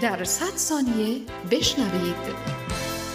[0.00, 1.20] در صد ثانیه
[1.50, 2.67] بشنوید.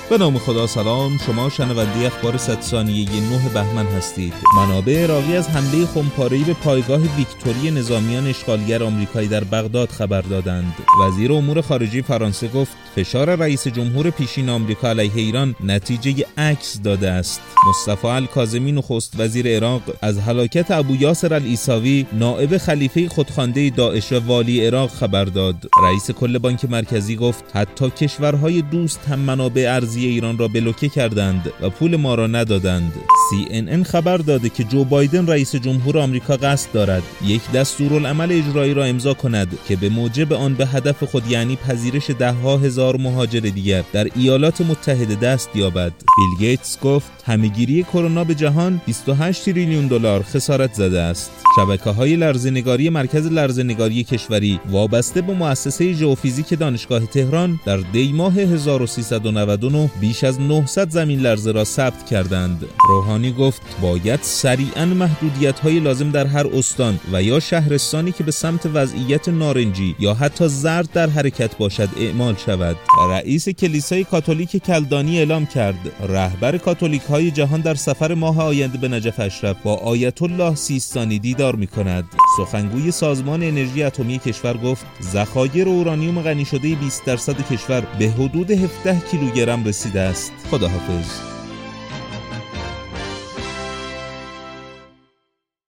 [0.10, 1.18] به نام خدا سلام.
[1.26, 4.34] شما شنونده اخبار صد ثانیه نه بهمن هستید.
[4.58, 10.74] منابع عراقی از حمله خمپاره‌ای به پایگاه ویکتوری نظامیان اشغالگر آمریکایی در بغداد خبر دادند.
[11.02, 17.10] وزیر امور خارجه فرانسه گفت فشار رئیس جمهور پیشین آمریکا علیه ایران نتیجه عکس داده
[17.10, 17.42] است.
[17.70, 24.20] مصطفی الکاظمی نخست وزیر عراق از هلاکت ابو یاسر العیساوی نائب خلیفه خودخوانده داعش و
[24.20, 25.56] والی عراق خبر داد.
[25.84, 31.54] رئیس کل بانک مرکزی گفت حتی کشورهای دوست هم منابع ارزی ایران را بلوکه کردند
[31.62, 32.94] و پول ما را ندادند.
[33.34, 38.84] CNN خبر داده که جو بایدن رئیس جمهور آمریکا قصد دارد یک دستورالعمل اجرایی را
[38.84, 43.84] امضا کند که به موجب آن به هدف خود یعنی پذیرش دهها هزار مهاجر دیگر
[43.94, 50.24] در ایالات متحده دست یابد بیل گیتس گفت همهگیری کرونا به جهان 28 تریلیون دلار
[50.24, 57.60] خسارت زده است شبکه های لرزهنگاری مرکز لرزهنگاری کشوری وابسته به مؤسسه ژئوفیزیک دانشگاه تهران
[57.66, 62.66] در دی ماه 1399 بیش از 900 زمین لرزه را ثبت کردند.
[62.90, 68.32] روحانی گفت باید سریعا محدودیت های لازم در هر استان و یا شهرستانی که به
[68.32, 72.76] سمت وضعیت نارنجی یا حتی زرد در حرکت باشد اعمال شود.
[73.10, 78.88] رئیس کلیسای کاتولیک کلدانی اعلام کرد رهبر کاتولیک های جهان در سفر ماه آینده به
[78.88, 82.06] نجف اشرف با آیت الله سیستانی دیدار می کند.
[82.38, 88.52] سخنگوی سازمان انرژی اتمی کشور گفت ذخایر اورانیوم غنی شده 20 درصد کشور به حدود
[88.52, 90.32] 17 کیلوگرم رسیده است.
[90.52, 91.33] خداحافظ.